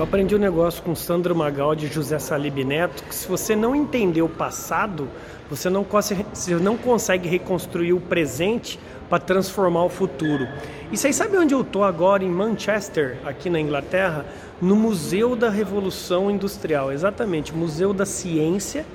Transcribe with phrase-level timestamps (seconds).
[0.00, 3.76] Eu aprendi um negócio com Sandro Magaldi e José Salib Neto, que se você não
[3.76, 5.06] entender o passado,
[5.50, 10.48] você não, consegue, você não consegue reconstruir o presente para transformar o futuro.
[10.90, 14.24] E vocês sabem onde eu estou agora, em Manchester, aqui na Inglaterra?
[14.58, 18.86] No Museu da Revolução Industrial, exatamente, Museu da Ciência.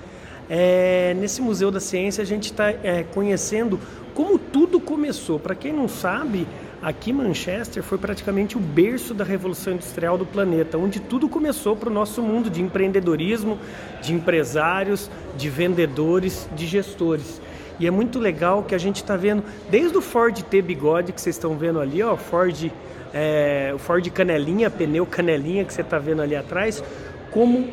[0.50, 3.80] É, nesse Museu da Ciência a gente está é, conhecendo
[4.16, 5.38] como tudo começou.
[5.38, 6.48] Para quem não sabe,
[6.86, 11.90] aqui Manchester foi praticamente o berço da revolução industrial do planeta, onde tudo começou para
[11.90, 13.58] o nosso mundo de empreendedorismo,
[14.04, 17.42] de empresários, de vendedores, de gestores.
[17.80, 21.20] E é muito legal que a gente está vendo, desde o Ford T bigode que
[21.20, 22.72] vocês estão vendo ali, ó, Ford,
[23.12, 26.84] é, o Ford canelinha, pneu canelinha que você está vendo ali atrás,
[27.32, 27.68] como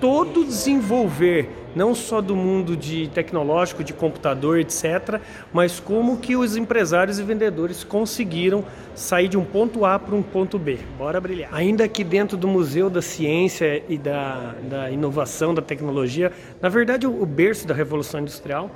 [0.00, 5.20] todo desenvolver não só do mundo de tecnológico, de computador, etc.,
[5.52, 10.22] mas como que os empresários e vendedores conseguiram sair de um ponto A para um
[10.22, 10.78] ponto B.
[10.96, 11.50] Bora brilhar.
[11.52, 17.06] Ainda aqui dentro do Museu da Ciência e da, da Inovação, da Tecnologia, na verdade
[17.06, 18.70] o berço da Revolução Industrial,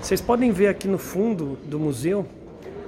[0.00, 2.26] vocês podem ver aqui no fundo do museu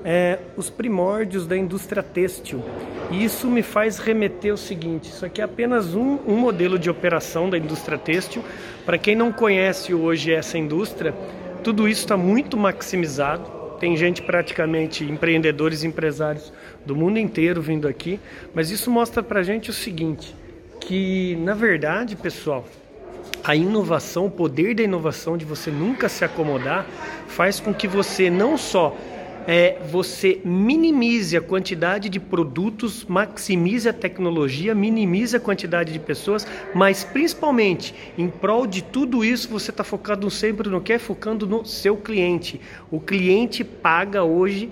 [0.09, 2.63] é, os primórdios da indústria têxtil.
[3.11, 6.89] E isso me faz remeter o seguinte: isso aqui é apenas um, um modelo de
[6.89, 8.45] operação da indústria têxtil.
[8.85, 11.13] Para quem não conhece hoje essa indústria,
[11.65, 13.57] tudo isso está muito maximizado.
[13.81, 16.53] Tem gente praticamente, empreendedores empresários
[16.87, 18.21] do mundo inteiro vindo aqui.
[18.55, 20.37] Mas isso mostra para gente o seguinte:
[20.81, 22.65] que na verdade, pessoal,
[23.43, 26.87] a inovação, o poder da inovação, de você nunca se acomodar,
[27.27, 28.97] faz com que você não só
[29.47, 36.47] é, você minimize a quantidade de produtos, maximize a tecnologia, minimize a quantidade de pessoas,
[36.75, 40.93] mas principalmente em prol de tudo isso você está focado sempre no que?
[40.93, 42.61] É focando no seu cliente.
[42.91, 44.71] O cliente paga hoje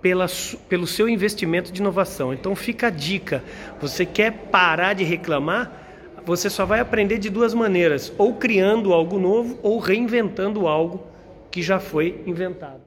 [0.00, 0.26] pela,
[0.68, 2.32] pelo seu investimento de inovação.
[2.32, 3.44] Então fica a dica:
[3.80, 5.82] você quer parar de reclamar?
[6.24, 11.06] Você só vai aprender de duas maneiras: ou criando algo novo ou reinventando algo
[11.50, 12.85] que já foi inventado.